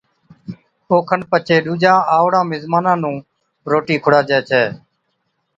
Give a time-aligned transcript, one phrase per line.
[0.91, 3.15] اوکن پڇي ڏُوجان آئوڙان مزمانا نُون
[3.71, 4.63] روٽِي کُڙاجَي ڇَي